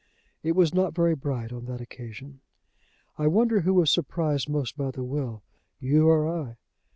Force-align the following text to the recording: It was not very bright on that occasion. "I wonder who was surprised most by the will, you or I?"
It 0.41 0.53
was 0.53 0.73
not 0.73 0.95
very 0.95 1.13
bright 1.13 1.53
on 1.53 1.65
that 1.65 1.79
occasion. 1.79 2.39
"I 3.19 3.27
wonder 3.27 3.59
who 3.61 3.75
was 3.75 3.91
surprised 3.91 4.49
most 4.49 4.75
by 4.75 4.89
the 4.89 5.03
will, 5.03 5.43
you 5.79 6.07
or 6.09 6.27
I?" 6.27 6.57